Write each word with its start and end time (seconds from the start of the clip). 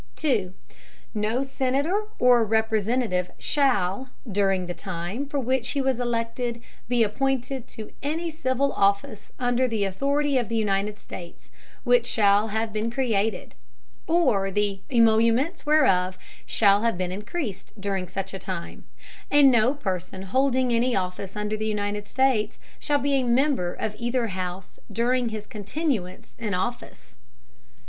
No 1.13 1.43
Senator 1.43 2.05
or 2.17 2.43
Representative 2.43 3.29
shall, 3.37 4.09
during 4.27 4.65
the 4.65 4.73
Time 4.73 5.27
for 5.27 5.39
which 5.39 5.69
he 5.73 5.79
was 5.79 5.99
elected, 5.99 6.59
be 6.87 7.03
appointed 7.03 7.67
to 7.67 7.91
any 8.01 8.31
civil 8.31 8.73
Office 8.73 9.31
under 9.37 9.67
the 9.67 9.83
Authority 9.85 10.39
of 10.39 10.49
the 10.49 10.55
United 10.57 10.97
States, 10.97 11.51
which 11.83 12.07
shall 12.07 12.47
have 12.47 12.73
been 12.73 12.89
created, 12.89 13.53
or 14.07 14.49
the 14.49 14.79
Emoluments 14.91 15.67
whereof 15.67 16.17
shall 16.47 16.81
have 16.81 16.97
been 16.97 17.11
encreased 17.11 17.71
during 17.79 18.07
such 18.07 18.31
time; 18.39 18.85
and 19.29 19.51
no 19.51 19.75
Person 19.75 20.23
holding 20.23 20.73
any 20.73 20.95
Office 20.95 21.35
under 21.35 21.55
the 21.55 21.67
United 21.67 22.07
States, 22.07 22.59
shall 22.79 22.97
be 22.97 23.13
a 23.13 23.23
Member 23.23 23.71
of 23.75 23.95
either 23.99 24.29
House 24.29 24.79
during 24.91 25.29
his 25.29 25.45
Continuance 25.45 26.33
in 26.39 26.55
Office. 26.55 27.13